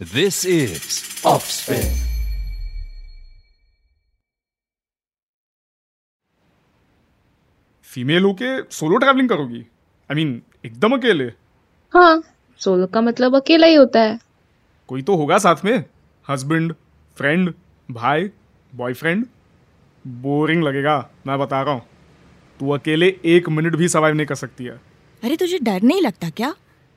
[0.00, 0.84] This is
[1.24, 1.90] Offspin.
[7.84, 9.58] Female होके solo travelling करोगी?
[9.58, 11.24] I I mean mean, एकदम अकेले?
[11.94, 12.22] हाँ
[12.58, 14.18] सोलो का मतलब अकेला ही होता है।
[14.88, 15.84] कोई तो होगा साथ में?
[16.30, 16.74] हस्बैंड
[17.16, 17.54] फ्रेंड
[17.90, 18.30] भाई
[18.74, 19.26] बॉयफ्रेंड
[20.06, 21.82] बोरिंग लगेगा मैं बता रहा हूँ।
[22.60, 24.80] तू अकेले एक मिनट भी सर्वाइव नहीं कर सकती है।
[25.24, 26.54] अरे तुझे डर नहीं लगता क्या?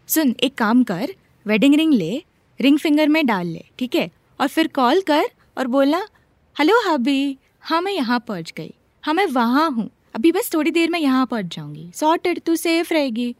[0.08, 1.16] सुन एक काम कर
[1.48, 2.24] वेडिंग रिंग ले
[2.60, 4.10] रिंग फिंगर में डाल ले ठीक है?
[4.40, 6.08] और फिर कॉल कर और बोलना
[6.56, 8.74] हेलो हबी हाँ मैं यहाँ पहुँच गई।
[9.04, 12.94] हाँ मैं वहाँ हूँ। अभी बस थोड़ी देर में यहाँ पहुँच जाऊँगी। सॉर्टेड तू सेफ़
[12.94, 13.36] रहेगी.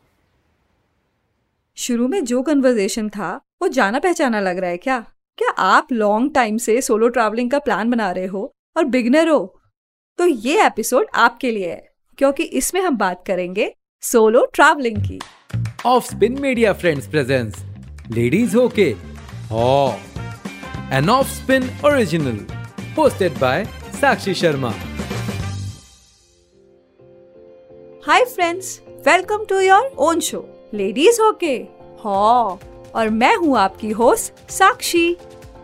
[1.78, 5.00] शुरू में जो कन्वर्जेशन था वो जाना पहचाना लग रहा है क्या?
[5.38, 9.60] क्या आप लॉन्ग टाइम से सोलो ट्रैवलिंग का प्लान बना रहे हो और बिगनर हो?
[10.20, 13.74] तो ये एपिसोड आपके लिए है क्योंकि इसमें हम बात करेंगे
[14.04, 15.20] सोलो ट्रैवलिंग की।
[16.06, 17.64] Offspin media friends presents
[18.12, 18.94] ladies होके
[19.54, 20.00] हो
[20.94, 22.38] an Offspin original
[22.96, 23.66] hosted by
[24.02, 24.70] Sakshi Sharma
[28.08, 31.54] hi friends welcome to your own show ladies होके
[32.04, 32.60] हाँ
[32.96, 35.16] और मैं हूँ आपकी होस्ट साक्षी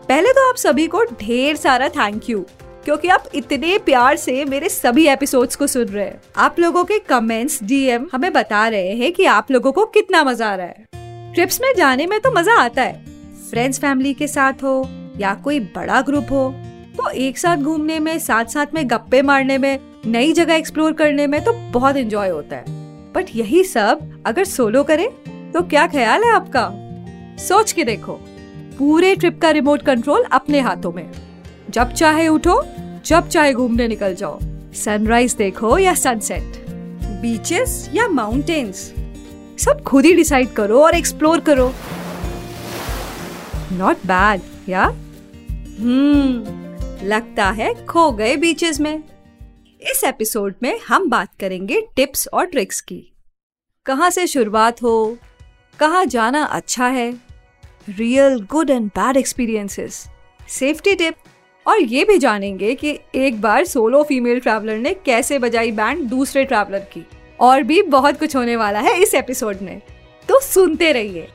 [0.08, 2.46] पहले तो आप सभी को ढेर सारा थैंक यू
[2.86, 7.00] क्योंकि आप इतने प्यार से मेरे सभी एपिसोड्स को सुन रहे हैं। आप लोगों के
[7.00, 11.34] कमेंट्स डीएम हमें बता रहे हैं कि आप लोगों को कितना मज़ा आ रहा है।
[11.34, 13.09] ट्रिप्स में जाने में तो मज़ा आता है
[13.50, 16.50] फ्रेंड्स फैमिली के साथ हो या कोई बड़ा ग्रुप हो
[16.98, 21.28] तो एक साथ घूमने में साथ साथ में गप्पे मारने में, नई जगह एक्सप्लोर करने
[21.28, 22.78] में तो बहुत एंजॉय होता है।
[23.14, 25.08] बट यही सब अगर सोलो करे
[25.54, 26.70] तो क्या ख्याल है आपका?
[27.40, 28.20] सोच के देखो।
[28.80, 31.10] पूरे ट्रिप का रिमोट कंट्रोल अपने हाथों में।
[31.70, 32.62] जब चाहे उठो,
[33.06, 34.40] जब चाहे घूमने निकल जाओ।
[34.76, 36.66] सनराइज देखो या सनसेट
[37.22, 38.94] बीचेस या माउंटेन्स
[39.58, 41.74] सब खुद ही डिसाइड करो और एक्सप्लोर करो।
[43.72, 44.84] नॉट बैड या
[45.80, 46.60] हम्म
[47.08, 49.04] लगता है खो गए बीचेस में।
[49.82, 53.14] इस एपिसोड में हम बात करेंगे टिप्स और ट्रिक्स की।
[53.86, 55.18] कहाँ से शुरुआत हो?
[55.80, 57.12] कहाँ जाना अच्छा है?
[57.90, 60.08] Real good and bad experiences
[60.50, 61.16] safety tip
[61.68, 66.46] और ये भी जानेंगे कि एक बार सोलो फीमेल ट्रैवलर ने कैसे बजाई बैंड दूसरे
[66.46, 67.06] ट्रैवलर की।
[67.40, 69.82] और भी बहुत कुछ होने वाला है इस एपिसोड में।
[70.28, 71.28] तो सुनते रहिए।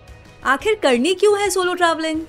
[0.44, 2.21] आखिर करनी क्यों है सोलो ट्रैवलिंग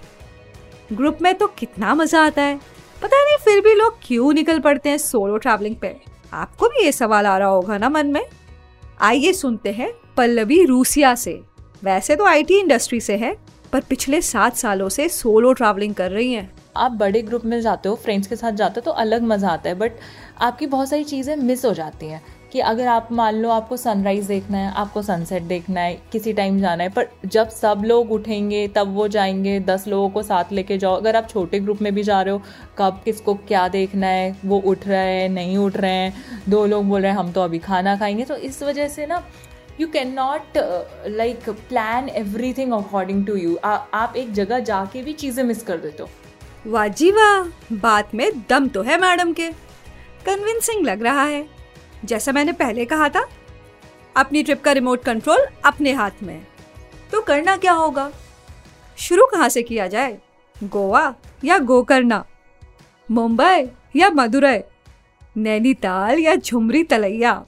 [0.93, 2.55] ग्रुप में तो कितना मज़ा आता है।
[3.01, 5.95] पता नहीं, फिर भी लोग क्यों निकल पड़ते हैं सोलो ट्रैवलिंग पे?
[6.33, 8.25] आपको भी ये सवाल आ रहा होगा ना मन में?
[9.01, 11.39] आइए सुनते हैं पल्लवी रूसिया से।
[11.83, 13.35] वैसे तो आईटी इंडस्ट्री से है,
[13.73, 17.89] पर पिछले सात सालों से सोलो ट्रैवलिंग कर रही हैं। आप बड़े ग्रुप में जाते
[17.89, 19.99] हो फ्रेंड्स के साथ जाते हो तो अलग मज़ा आता है बट
[20.41, 22.21] आपकी बहुत सारी चीज़ें मिस हो जाती हैं।
[22.51, 26.59] कि अगर आप मान लो आपको सनराइज़ देखना है, आपको सनसेट देखना है, किसी टाइम
[26.59, 30.77] जाना है, पर जब सब लोग उठेंगे, तब वो जाएँगे, दस लोगों को साथ लेके
[30.77, 32.41] जाओ। अगर आप छोटे ग्रुप में भी जा रहे हो,
[32.77, 36.13] कब किसको क्या देखना है, वो उठ रहे हैं, नहीं उठ रहे हैं,
[36.49, 39.23] दो लोग बोल रहे हैं, हम तो अभी खाना खाएँगे। तो इस वजह से ना
[39.81, 40.57] you can not
[41.07, 42.09] like plan
[42.53, 46.09] everything according to you आप एक जगह जाके भी चीज़ें मिस कर देते हो।
[46.67, 47.41] वाह जी वाह,
[47.73, 49.49] बात में दम तो है मैडम के।
[50.25, 51.54] कन्विंसिंग लग रहा है।
[52.05, 53.27] जैसा मैंने पहले कहा था,
[54.15, 56.45] अपनी ट्रिप का रिमोट कंट्रोल अपने हाथ में।
[57.11, 58.11] तो करना क्या होगा?
[58.97, 60.17] शुरू कहाँ से किया जाए?
[60.63, 62.25] गोवा या गोकर्णा?
[63.11, 64.59] मुंबई या मदुरई?
[65.37, 67.45] नैनीताल या झुमरी तलैया?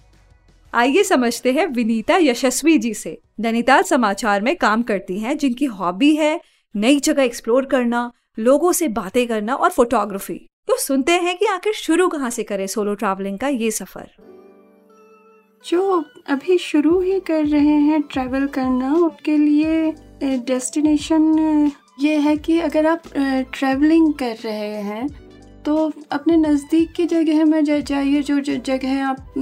[0.73, 6.15] आइए समझते हैं विनीता यशस्वी जी से। नैनीताल समाचार में काम करती हैं, जिनकी हॉबी
[6.15, 6.39] है
[6.75, 11.73] नई जगह एक्सप्लोर करना, लोगों से बातें करना और फोटोग्राफी तो सुनते हैं कि आखिर
[11.73, 14.36] शुरू कहाँ से करें सोलो ट्रैवलिंग का ये सफ़र।
[15.67, 19.91] जो अभी शुरू ही कर रहे हैं ट्रैवल करना, उनके लिए
[20.23, 23.03] डेस्टिनेशन ये है कि अगर आप
[23.53, 25.07] ट्रैवलिंग कर रहे हैं
[25.65, 25.75] तो
[26.11, 29.33] अपने नज़दीक की जगह में जाइए, जो जगह आप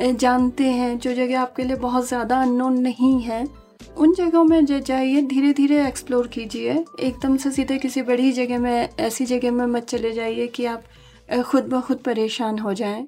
[0.00, 3.44] जानते हैं, जो जगह आपके लिए बहुत ज़्यादा अननोन नहीं है,
[3.96, 8.88] उन जगहों में जाइए धीरे धीरे एक्सप्लोर कीजिए, एकदम से सीधे किसी बड़ी जगह में,
[9.00, 10.84] ऐसी जगह में मत चले जाइए कि आप
[11.42, 13.06] खुद ब खुद परेशान हो जाएँ।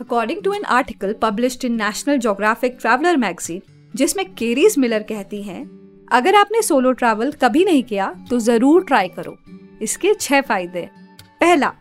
[0.00, 3.62] According to an article published in National Geographic Traveller magazine
[3.94, 5.64] जिसमें केरीज मिलर कहती हैं,
[6.12, 9.36] अगर आपने सोलो ट्रैवल कभी नहीं किया तो ज़रूर ट्राई करो।
[9.82, 10.88] इसके छह फ़ायदे
[11.40, 11.72] पहला,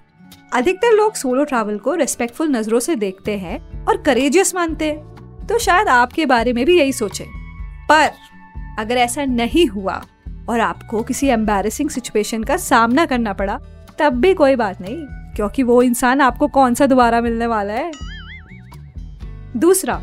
[0.54, 5.58] अधिकतर लोग सोलो ट्रैवल को रेस्पेक्टफुल नज़रों से देखते हैं और करेजियस मानते हैं। तो
[5.60, 7.26] शायद आपके बारे में भी यही सोचे।
[7.90, 8.12] पर,
[8.80, 10.02] अगर ऐसा नहीं हुआ
[10.50, 13.60] और आपको किसी एम्बेरसिंग सिचुएशन का सामना करना पड़ा,
[14.00, 15.06] तब भी कोई बात नहीं।
[15.36, 17.92] क्योंकि वो इंसान आपको कौन सा दोबारा मिलने वाला है?
[19.58, 20.02] दूसरा,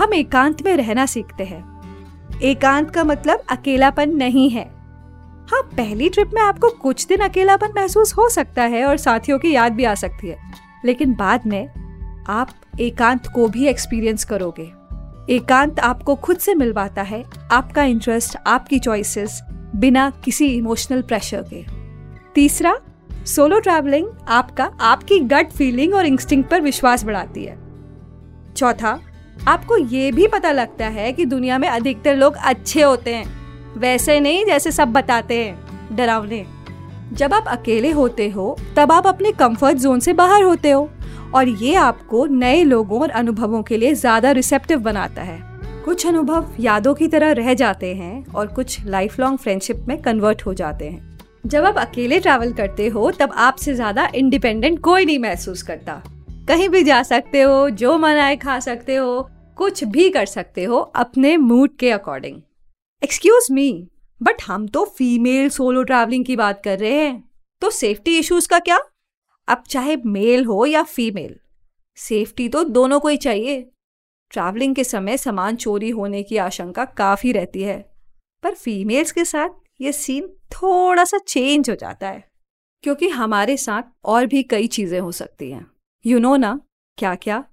[0.00, 1.76] हम एकांत में रहना सीखते हैं।
[2.42, 4.76] एकांत का मतलब अकेलापन नहीं है।
[5.52, 9.52] हाँ पहली ट्रिप में आपको कुछ दिन अकेलापन महसूस हो सकता है और साथियों की
[9.52, 10.38] याद भी आ सकती है।
[10.84, 11.68] लेकिन बाद में
[12.28, 12.50] आप
[12.80, 14.72] एकांत को भी एक्सपीरियंस करोगे।
[15.34, 19.42] एकांत आपको खुद से मिलवाता है, आपका इंटरेस्ट आपकी चॉइसेस
[19.76, 21.64] बिना किसी इमोशनल प्रेशर के।
[22.34, 22.78] तीसरा
[23.26, 27.56] सोलो ट्रैवलिंग आपका, आपकी गट फीलिंग और इंस्टिंग पर विश्वास बढ़ाती है।
[28.54, 28.98] चौथा,
[29.48, 33.26] आपको ये भी पता लगता है कि दुनिया में अधिकतर लोग अच्छे होते हैं,
[33.78, 36.44] वैसे नहीं जैसे सब बताते हैं, डरावने।
[37.12, 40.88] जब आप अकेले होते हो, तब आप अपने कंफर्ट जोन से बाहर होते हो
[41.34, 45.40] और ये आपको नए लोगों और अनुभवों के लिए ज़्यादा रिसेप्टिव बनाता है।
[45.84, 50.46] कुछ अनुभव यादों की तरह रह जाते हैं और कुछ लाइफ लॉन्ग फ्रेंडशिप में कन्वर्ट
[50.46, 51.15] हो जाते हैं।
[51.46, 55.92] जब आप अकेले ट्रैवल करते हो, तब आपसे ज़्यादा इंडिपेंडेंट कोई नहीं महसूस करता।
[56.48, 60.64] कहीं भी जा सकते हो, जो मन आए खा सकते हो, कुछ भी कर सकते
[60.64, 62.40] हो, अपने मूड के अकॉर्डिंग
[63.02, 63.88] एक्सक्यूज मी
[64.20, 67.22] बट हम तो फीमेल सोलो ट्रैवलिंग की बात कर रहे हैं।
[67.62, 68.78] तो सेफ्टी इश्यूज़ का क्या?
[69.48, 71.36] अब चाहे मेल हो या फीमेल
[71.98, 73.60] सेफ्टी तो दोनों को ही चाहिए।
[74.30, 77.78] ट्रैवलिंग के समय सामान चोरी होने की आशंका काफ़ी रहती है।
[78.42, 79.48] पर फीमेल्स के साथ
[79.80, 82.22] ये सीन थोड़ा सा चेंज हो जाता है,
[82.84, 85.66] क्योंकि हमारे साथ और भी कई चीज़ें हो सकती हैं।
[86.04, 86.58] यू नो ना
[86.98, 87.44] क्या क्या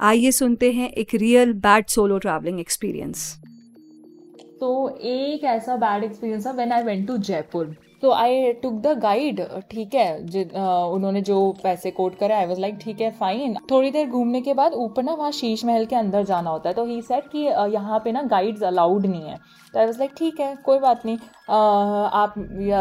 [0.00, 3.32] आइए सुनते हैं एक real bad solo travelling experience
[4.60, 8.92] तो एक ऐसा बैड एक्सपीरियंस था when I went to Jaipur तो आई टुक द
[8.98, 9.40] गाइड
[9.70, 10.16] ठीक है
[10.86, 14.54] उन्होंने जो पैसे कोट करे आई वॉज़ लाइक ठीक है फाइन थोड़ी देर घूमने के
[14.54, 17.44] बाद ऊपर ना वहाँ शीश महल के अंदर जाना होता है तो ही सेट कि
[17.74, 19.38] यहाँ पे ना गाइड्स अलाउड नहीं है।
[19.74, 21.18] तो आई वॉज़ लाइक ठीक है, कोई बात नहीं।
[21.50, 22.34] आप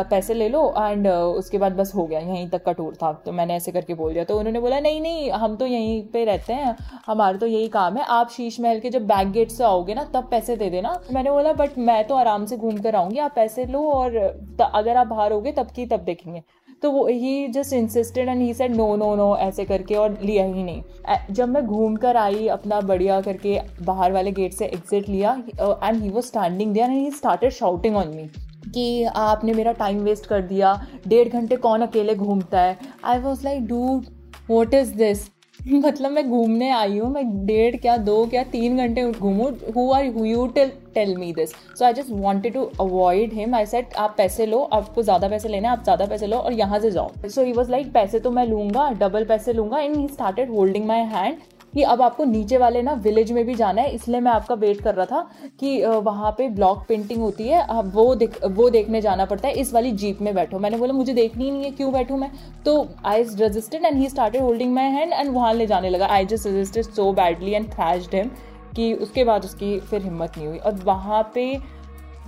[0.10, 3.32] पैसे ले लो एंड उसके बाद बस हो गया, यहीं तक का टूर था। तो
[3.32, 6.54] मैंने ऐसे करके बोल दिया। तो उन्होंने बोला, नहीं नहीं, हम तो यहीं पे रहते
[6.54, 6.76] हैं।
[7.08, 10.04] हमारा तो यही काम है। आप शीश महल के जब बैक गेट से आओगे ना,
[10.14, 13.34] तब पैसे दे देना। मैंने बोला बट मैं तो आराम से घूम कर आऊँगी। आप
[13.36, 14.16] पैसे लो और
[14.64, 16.44] अगर आप बाहर होगे, तब की तब देखेंगे।
[16.81, 20.45] तो वो he just insisted and he said no no no ऐसे करके और लिया
[20.45, 20.83] ही नहीं।
[21.31, 26.01] जब मैं घूम कर आई अपना बढ़िया करके बाहर वाले गेट से एग्जिट लिया एंड
[26.01, 28.30] ही वो स्टैंडिंग दिया and he started shouting on me
[28.66, 30.74] कि आपने मेरा टाइम वेस्ट कर दिया,
[31.07, 32.78] डेढ़ घंटे कौन अकेले घूमता है?
[33.04, 34.01] I was like do
[34.50, 35.28] what is this
[35.68, 40.06] मतलब मैं घूमने आई हूँ, मैं डेढ़ क्या, दो क्या, तीन घंटे घूमूँ who are
[40.25, 44.16] you tell tell me this so I just wanted to avoid him I said आप
[44.18, 47.12] पैसे लो, आपको ज़्यादा पैसे लेने आप ज़्यादा पैसे लो और यहाँ से जाओ.
[47.25, 49.80] सो ही वॉज़ लाइक पैसे तो मैं लूँगा डबल पैसे लूँगा.
[49.80, 51.38] And he started holding my hand
[51.73, 54.81] कि अब आपको नीचे वाले ना विलेज में भी जाना है, इसलिए मैं आपका वेट
[54.81, 55.21] कर रहा था
[55.59, 59.53] कि वहाँ पे ब्लॉक पेंटिंग होती है, अब वो देख, वो देखने जाना पड़ता है,
[59.53, 62.31] इस वाली जीप में बैठो। मैंने बोला, मुझे देखनी ही नहीं है, क्यों बैठूँ मैं?
[62.65, 66.07] तो I is resisted and he started holding my hand and वहाँ ले जाने लगा।
[66.07, 68.31] I just resisted so badly and thrashed him
[68.75, 71.57] कि उसके बाद उसकी फिर हिम्मत नहीं हुई। और वहाँ पे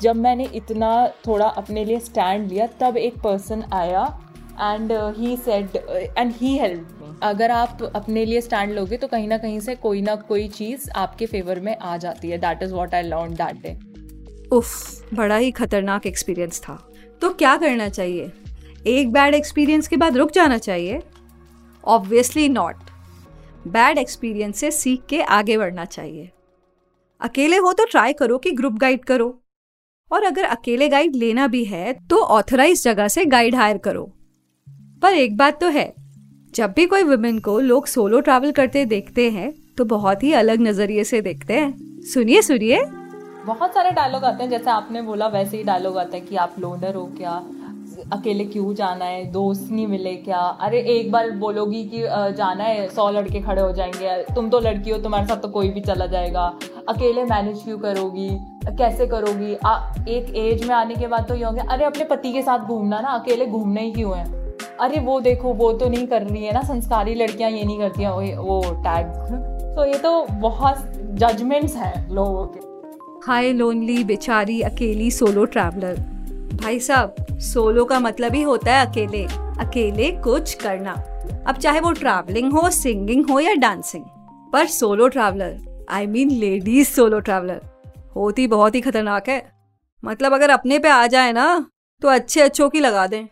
[0.02, 4.06] जब मैंने इतना थोड़ा अपने लिए स्टैंड लिया, तब एक पर्सन आया
[4.62, 5.76] and he said
[6.18, 10.02] and he help अगर आप अपने लिए स्टैंड लोगे तो कहीं ना कहीं से कोई
[10.02, 13.62] ना कोई चीज़ आपके फेवर में आ जाती है। That is what I learn that
[13.64, 13.78] day
[14.52, 16.76] उफ, बड़ा ही खतरनाक एक्सपीरियंस था।
[17.22, 18.32] तो क्या करना चाहिए?
[18.88, 21.02] एक बैड एक्सपीरियंस के बाद रुक जाना चाहिए?
[21.84, 22.92] ऑब्वियसली नॉट
[23.68, 26.30] बैड एक्सपीरियंस से सीख के आगे बढ़ना चाहिए।
[27.22, 29.28] अकेले हो तो ट्राई करो कि ग्रुप गाइड करो।
[30.12, 34.12] और अगर अकेले गाइड लेना भी है तो ऑथराइज जगह से गाइड हायर करो।
[35.02, 35.94] पर एक बात तो है
[36.56, 40.62] जब भी कोई वुमेन को लोग सोलो ट्रैवल करते देखते हैं तो बहुत ही अलग
[40.62, 42.84] नज़रिए से देखते हैं। सुनिए सुनिए।
[43.46, 46.56] बहुत सारे डायलॉग आते हैं जैसे आपने बोला वैसे ही डायलॉग आते हैं कि आप
[46.60, 47.32] लोनर हो क्या?
[48.14, 49.24] अकेले क्यों जाना है?
[49.32, 50.38] दोस्त नहीं मिले क्या?
[50.38, 52.02] अरे एक बार बोलोगी कि
[52.38, 55.70] जाना है सौ लड़के खड़े हो जाएँगे। तुम तो लड़की हो तुम्हारे साथ तो कोई
[55.70, 56.46] भी चला जाएगा।
[56.90, 58.30] अकेले मैनेज क्यों करोगी?
[58.78, 59.56] कैसे करोगी?
[59.66, 59.76] आ,
[60.10, 62.60] एक एज में आने के बाद तो ये हो गया अरे अपने पति के साथ
[62.60, 64.43] घूमना ना अकेले घूमने ही क्यों है?
[64.80, 68.04] अरे वो देखो, वो तो नहीं कर रही है ना, संस्कारी लड़कियाँ ये नहीं करती
[68.04, 70.78] हैं वो टैग तो ये तो बहुत
[71.20, 72.60] जजमेंट्स हैं लोगों के।
[73.26, 75.96] हाय लोनली बेचारी, अकेली सोलो ट्रैवलर
[76.56, 79.24] भाई साहब सोलो का मतलब ही होता है अकेले।
[79.60, 80.92] अकेले कुछ करना।
[81.48, 84.04] अब चाहे वो ट्रैवलिंग हो सिंगिंग हो या डांसिंग
[84.54, 87.62] पर solo traveller I mean ladies solo traveller
[88.16, 89.42] होती बहुत ही खतरनाक है।
[90.04, 91.46] मतलब अगर अपने पे आ जाए ना
[92.02, 93.26] तो अच्छे अच्छों की लगा दें।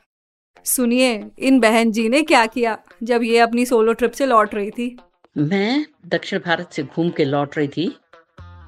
[0.66, 4.70] सुनिए, इन बहन जी ने क्या किया जब ये अपनी सोलो ट्रिप से लौट रही
[4.72, 4.98] थी?
[5.38, 7.88] मैं दक्षिण भारत से घूम के लौट रही थी।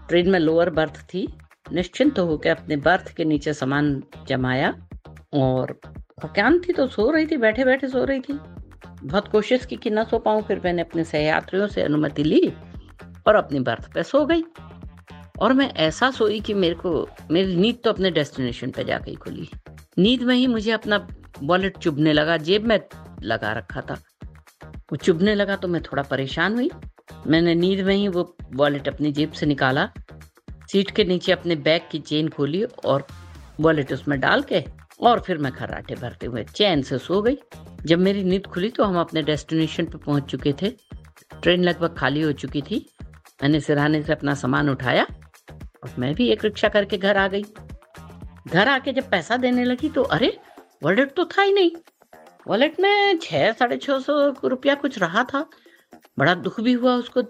[0.10, 1.28] ट्रेन में लोअर बर्थ थी।
[1.72, 4.74] निश्चिंत तो होकर अपने बर्थ के नीचे सामान जमाया
[5.34, 5.80] और
[6.24, 8.34] थकान थी तो सो रही थी बैठे बैठे सो रही थी।
[9.04, 12.54] बहुत कोशिश की कि ना सो पाऊँ, फिर मैंने अपने सहयात्रियों से अनुमति ली
[13.28, 14.44] और अपनी बर्थ पे सो गई।
[15.40, 19.16] और मैं ऐसा सोई कि मेरे को, मेरी नींद तो अपने डेस्टिनेशन पे जाके ही
[19.16, 19.50] खुली।
[19.98, 20.98] नींद में ही मुझे अपना
[21.42, 22.80] वॉलेट चुभने लगा, जेब में
[23.22, 23.94] लगा रखा था।
[24.92, 26.70] वो चुभने लगा तो मैं थोड़ा परेशान हुई।
[27.28, 29.90] मैंने नींद में ही वो वॉलेट अपनी जेब से निकाला,
[30.72, 33.06] सीट के नीचे अपने बैग की चेन खोली और
[33.60, 34.64] वॉलेट उसमें डाल के
[35.02, 37.38] और फिर मैं खर्राटे भरते हुए चैन से सो गई।
[37.86, 40.70] जब मेरी नींद खुली तो हम अपने डेस्टिनेशन पर पहुँच चुके थे।
[41.42, 42.86] ट्रेन लगभग खाली हो चुकी थी।
[43.42, 45.04] मैंने सिरहाने से अपना सामान उठाया
[45.54, 47.44] और मैं भी एक रिक्शा करके घर आ गई।
[48.48, 50.38] घर आके जब पैसा देने लगी तो अरे
[50.84, 51.72] वॉलेट तो था ही नहीं।
[52.48, 54.14] वॉलेट में छः साढ़े छः सौ
[54.44, 55.46] रुपया कुछ रहा था।
[56.20, 57.22] बड़ा दुख भी हुआ उसको।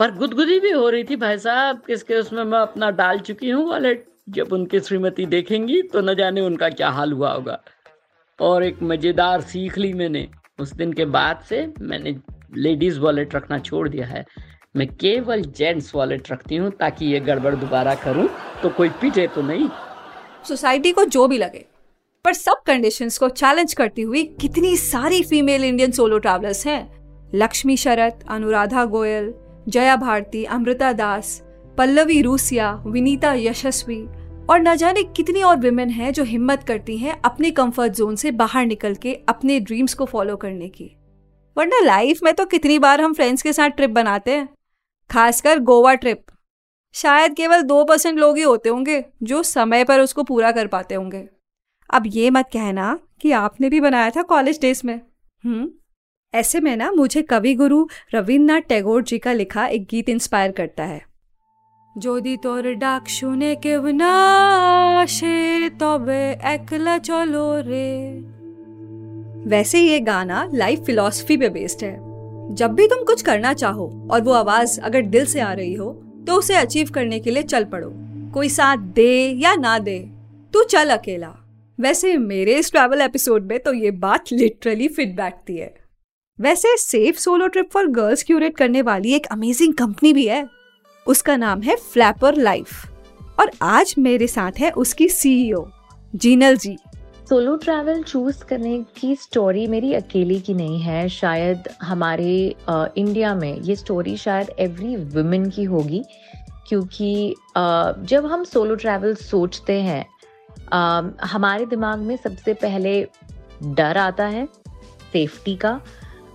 [0.00, 3.64] पर गुदगुदी भी हो रही थी, भाई साहब। किसके उसमें मैं अपना डाल चुकी हूँ
[3.68, 7.60] वॉलेट जब उनकी श्रीमती देखेंगी तो न जाने उनका क्या हाल हुआ होगा।
[8.38, 10.28] और एक मज़ेदार सीख ली मैंने।
[10.60, 12.16] उस दिन के बाद से मैंने
[12.56, 14.24] लेडीज़ वॉलेट रखना छोड़ दिया है।
[14.76, 18.28] मैं केवल जेंट्स वॉलेट रखती हूँ, ताकि ये गड़बड़ दोबारा करूँ
[18.62, 19.68] तो कोई पीटे तो नहीं।
[20.48, 21.64] सोसाइटी को जो भी लगे।
[22.24, 27.76] पर सब कंडीशंस को चैलेंज करती हुई कितनी सारी फीमेल इंडियन सोलो ट्रैवलर्स हैं। लक्ष्मी
[27.76, 29.32] शरत, अनुराधा गोयल,
[29.68, 31.40] जया भारती, अमृता दास,
[31.78, 34.00] पल्लवी रूसिया, विनीता यशस्वी,
[34.50, 38.30] और न जाने कितनी और विमेन हैं जो हिम्मत करती हैं अपने कंफर्ट जोन से
[38.32, 40.90] बाहर निकल के अपने ड्रीम्स को फॉलो करने की।
[41.56, 44.48] वरना लाइफ में तो कितनी बार हम फ्रेंड्स के साथ ट्रिप बनाते हैं।
[45.10, 46.24] खासकर गोवा ट्रिप
[46.94, 50.94] शायद केवल दो परसेंट लोग ही होते होंगे जो समय पर उसको पूरा कर पाते
[50.94, 51.26] होंगे।
[51.89, 54.99] अब ये मत कहना कि आपने भी बनाया था कॉलेज डेज में
[55.43, 55.67] हम्म
[56.33, 60.85] ऐसे में ना मुझे कवि गुरु रविन्द्रनाथ टैगोर जी का लिखा एक गीत इंस्पायर करता
[60.85, 61.01] है
[61.95, 64.13] যদি তোর ডাক শুনে কেউ না
[65.01, 65.35] আসে
[65.81, 66.21] তবে
[66.53, 67.89] একলা চলো রে
[69.51, 71.95] वैसे ये गाना लाइफ फिलॉसफी पे बेस्ड है
[72.55, 75.89] जब भी तुम कुछ करना चाहो और वो आवाज अगर दिल से आ रही हो
[76.27, 77.89] तो उसे अचीव करने के लिए चल पड़ो
[78.33, 79.11] कोई साथ दे
[79.43, 79.99] या ना दे
[80.53, 81.31] तू चल अकेला
[81.80, 85.74] वैसे मेरे इस ट्रैवल एपिसोड में तो ये बात लिटरली फिट बैठती है।
[86.38, 90.46] वैसे safe solo trip for girls curate करने वाली एक अमेजिंग कंपनी भी है।
[91.06, 92.86] उसका नाम है फ्लैपर लाइफ
[93.40, 95.64] और आज मेरे साथ है उसकी CEO
[96.14, 96.76] Jinal ji.
[97.28, 103.60] Solo travel choose करने की स्टोरी मेरी अकेले की नहीं है। शायद हमारे इंडिया में
[103.60, 106.04] ये स्टोरी शायद एवरी वुमेन की होगी।
[106.68, 110.06] क्योंकि जब हम सोलो ट्रैवल सोचते हैं
[110.72, 113.00] आ, हमारे दिमाग में सबसे पहले
[113.64, 114.46] डर आता है
[115.12, 115.80] सेफ्टी का।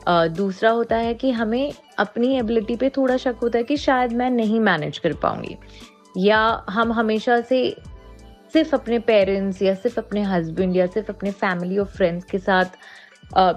[0.07, 4.13] आ, दूसरा होता है कि हमें अपनी एबिलिटी पे थोड़ा शक होता है कि शायद
[4.13, 5.57] मैं नहीं मैनेज कर पाऊँगी।
[6.17, 7.75] या हम हमेशा से
[8.53, 12.77] सिर्फ़ अपने पेरेंट्स या सिर्फ़ अपने हस्बैंड या सिर्फ़ अपने फैमिली और फ्रेंड्स के साथ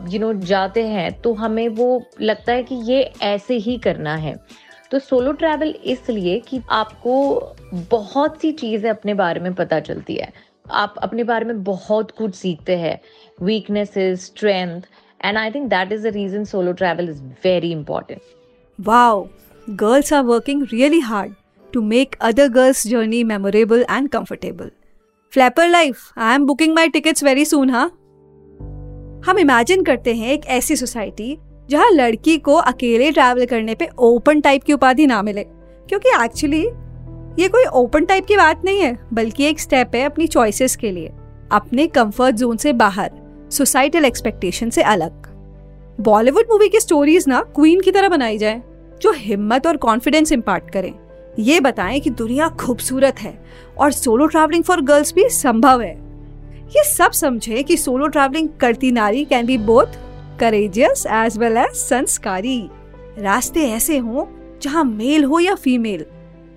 [0.08, 1.88] यू नो जाते हैं तो हमें वो
[2.20, 4.34] लगता है कि ये ऐसे ही करना है।
[4.90, 7.16] तो सोलो ट्रैवल इसलिए कि आपको
[7.90, 10.32] बहुत सी चीज़ें अपने बारे में पता चलती है।
[10.70, 13.00] आप अपने बारे में बहुत कुछ सीखते हैं।
[13.42, 14.82] Weaknesses strength
[15.24, 18.20] and I think that is the reason solo travel is very important
[18.78, 19.28] Wow,
[19.68, 21.34] girls are working really hard
[21.72, 24.68] to make other girls' journey memorable and comfortable.
[25.32, 27.86] Flapper life I am booking my tickets very soon हाँ
[29.26, 31.36] हम imagine करते हैं एक ऐसी society
[31.70, 35.44] जहाँ लड़की को अकेले ट्रैवल करने पे ओपन टाइप की उपाधि ना मिले
[35.88, 36.66] क्योंकि एक्चुअली
[37.38, 40.90] ये कोई ओपन टाइप की बात नहीं है, बल्कि एक स्टेप है अपनी चॉइसेस के
[40.90, 41.10] लिए,
[41.52, 43.10] अपने कंफर्ट जोन से बाहर
[43.50, 45.26] सोसाइटल एक्सपेक्टेशन से अलग।
[46.00, 48.62] बॉलीवुड मूवी की स्टोरीज ना क्वीन की तरह बनाई जाए,
[49.02, 50.92] जो हिम्मत और कॉन्फिडेंस इम्पार्ट करें।
[51.38, 53.38] ये बताएँ कि दुनिया खूबसूरत है
[53.78, 55.94] और सोलो ट्रैवलिंग फॉर गर्ल्स भी संभव है।
[56.66, 59.98] ये सब समझे कि सोलो ट्रैवलिंग करती नारी can be both
[60.40, 62.60] courageous as well as संस्कारी।
[63.18, 64.26] रास्ते ऐसे हों
[64.62, 66.04] जहाँ मेल हो या फीमेल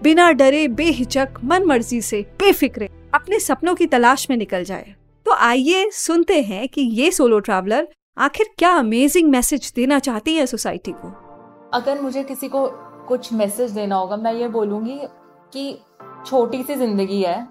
[0.02, 5.32] बिना डरे, बेहिचक मन मर्ज़ी से, बेफिक्रे, अपने सपनों की तलाश में निकल जाए। तो
[5.32, 7.88] आइए सुनते हैं कि ये सोलो ट्रैवलर
[8.18, 11.10] आखिर क्या अमेजिंग मैसेज देना चाहती है सोसाइटी को।
[11.74, 12.68] अगर मुझे किसी को
[13.08, 15.00] कुछ मैसेज देना होगा, मैं ये बोलूँगी
[15.54, 15.80] कि
[16.28, 17.48] छोटी सी ज़िंदगी है,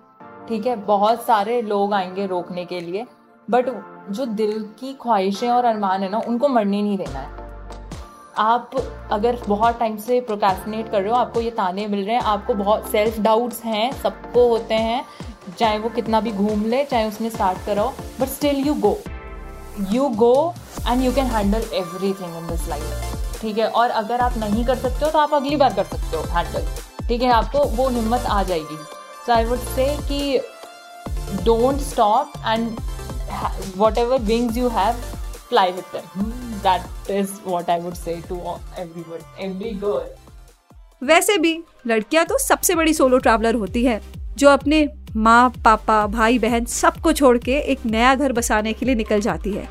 [0.49, 0.77] ठीक है?
[0.77, 3.07] बहुत सारे लोग आएँगे रोकने के लिए
[3.49, 3.69] बट
[4.11, 7.48] जो दिल की ख्वाहिशें और अरमान है ना, उनको मरने नहीं देना है।
[8.39, 8.71] आप
[9.13, 12.55] अगर बहुत टाइम से प्रोकेस्टिनेट कर रहे हो, आपको ये ताने मिल रहे हैं, आपको
[12.55, 15.05] बहुत सेल्फ डाउट्स हैं, सबको होते हैं,
[15.59, 18.97] चाहे वो कितना भी घूम ले, चाहे उसने स्टार्ट करो but still you go
[19.93, 20.55] you go
[20.89, 21.65] and you can handle
[22.13, 23.69] everything in this life ठीक है?
[23.69, 26.67] और अगर आप नहीं कर सकते हो तो आप अगली बार कर सकते हो हैंडल
[27.09, 27.31] ठीक है?
[27.33, 28.77] आपको वो हिम्मत आ जाएगी.
[29.27, 30.39] सो आई वुड से कि
[31.45, 32.77] don't stop and
[33.99, 35.01] whatever wings you have
[35.49, 41.59] fly with them that is what I would say to everyone every girl वैसे भी
[41.87, 44.01] लड़कियाँ तो सबसे बड़ी सोलो ट्रैवलर होती है,
[44.37, 48.95] जो अपने माँ, पापा, भाई, बहन सबको छोड़ के एक नया घर बसाने के लिए
[48.95, 49.69] निकल जाती है।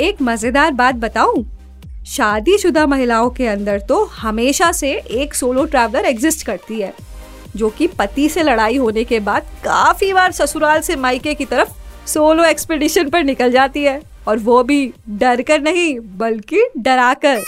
[0.00, 1.44] एक मज़ेदार बात बताऊँ,
[2.06, 6.92] शादीशुदा महिलाओं के अंदर तो हमेशा से एक सोलो ट्रैवलर एग्जिस्ट करती है,
[7.56, 11.72] जो कि पति से लड़ाई होने के बाद काफ़ी बार ससुराल से मायके की तरफ़
[12.06, 17.42] सोलो एक्सपीडिशन पर निकल जाती है। और वो भी डर कर नहीं, बल्कि डरा कर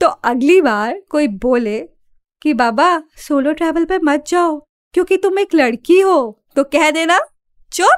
[0.00, 1.78] तो अगली बार कोई बोले
[2.42, 4.58] कि, बाबा सोलो ट्रैवल पर मत जाओ,
[4.94, 7.18] क्योंकि तुम एक लड़की हो। तो कह देना,
[7.72, 7.88] चुप।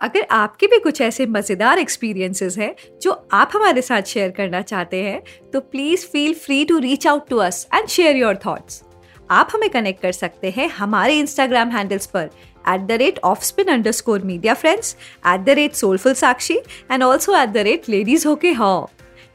[0.00, 5.02] अगर आपके भी कुछ ऐसे मज़ेदार एक्सपीरियंसेस हैं, जो आप हमारे साथ शेयर करना चाहते
[5.02, 8.82] हैं तो please feel free to reach out to us and share your thoughts
[9.30, 12.30] आप हमें कनेक्ट कर सकते हैं हमारे इंस्टाग्राम हैंडल्स पर
[12.73, 14.95] At the rate of spin under score media friends
[15.33, 16.57] at the rate soulful Sakshi
[16.91, 18.85] and also at the rate ladies होके हॉ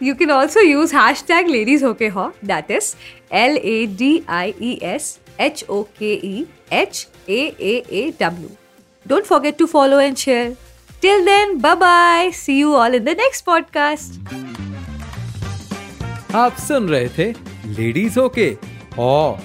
[0.01, 2.87] You can also use hashtag ladies hoke ho, that is
[3.41, 8.49] L A D I E S H O K E H A A A W.
[9.07, 10.57] Don't forget to follow and share.
[11.03, 12.33] Till then, bye bye.
[12.41, 14.19] See you all in the next podcast.
[16.35, 17.33] आप सुन रहे थे
[17.79, 18.51] ladies होके
[18.99, 19.41] और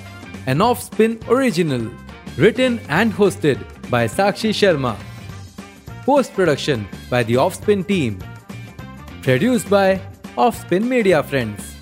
[0.48, 1.88] an off-spin original,
[2.40, 4.97] written and hosted by Sakshi Sharma.
[6.07, 8.19] Post-production by the Offspin team.
[9.21, 10.01] Produced by
[10.39, 11.75] Offspin Media Friends.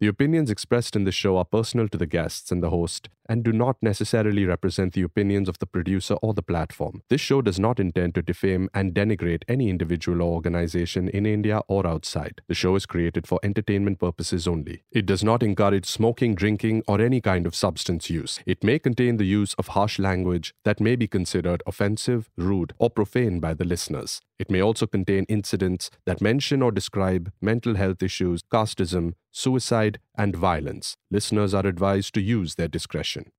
[0.00, 3.42] The opinions expressed in this show are personal to the guests and the host and
[3.42, 7.00] do not necessarily represent the opinions of the producer or the platform.
[7.08, 11.62] This show does not intend to defame and denigrate any individual or organization in India
[11.66, 12.42] or outside.
[12.48, 14.82] The show is created for entertainment purposes only.
[14.90, 18.38] It does not encourage smoking, drinking, or any kind of substance use.
[18.44, 22.90] It may contain the use of harsh language that may be considered offensive, rude, or
[22.90, 24.20] profane by the listeners.
[24.38, 30.36] It may also contain incidents that mention or describe mental health issues, casteism, suicide, and
[30.36, 30.96] violence.
[31.10, 33.32] Listeners are advised to use their discretion.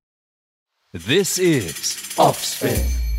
[0.92, 3.13] This is Offspin.